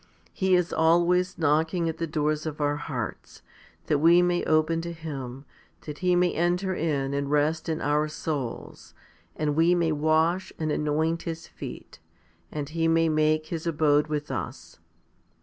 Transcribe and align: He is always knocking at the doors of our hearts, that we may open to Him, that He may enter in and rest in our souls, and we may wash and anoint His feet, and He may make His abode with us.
He 0.33 0.55
is 0.55 0.73
always 0.73 1.37
knocking 1.37 1.87
at 1.87 1.99
the 1.99 2.07
doors 2.07 2.47
of 2.47 2.59
our 2.59 2.77
hearts, 2.77 3.43
that 3.85 3.99
we 3.99 4.23
may 4.23 4.43
open 4.45 4.81
to 4.81 4.91
Him, 4.93 5.45
that 5.81 5.99
He 5.99 6.15
may 6.15 6.33
enter 6.33 6.73
in 6.73 7.13
and 7.13 7.29
rest 7.29 7.69
in 7.69 7.81
our 7.81 8.07
souls, 8.07 8.95
and 9.35 9.55
we 9.55 9.75
may 9.75 9.91
wash 9.91 10.51
and 10.57 10.71
anoint 10.71 11.21
His 11.21 11.45
feet, 11.45 11.99
and 12.51 12.69
He 12.69 12.87
may 12.87 13.09
make 13.09 13.49
His 13.49 13.67
abode 13.67 14.07
with 14.07 14.31
us. 14.31 14.79